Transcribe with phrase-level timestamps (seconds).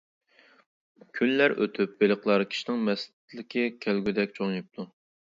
[1.19, 4.89] كۈنلەر ئۆتۈپ بېلىقلار كىشىنىڭ مەستلىكى كەلگۈدەك چوڭىيىپتۇ.